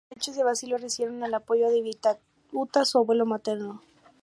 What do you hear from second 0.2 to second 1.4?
de Basilio recibieron el